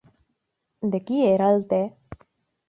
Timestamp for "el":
1.57-1.61